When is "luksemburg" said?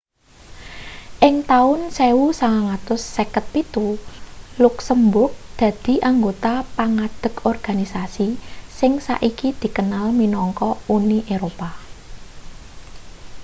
4.61-5.31